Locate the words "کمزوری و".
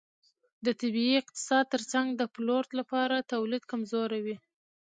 3.71-4.27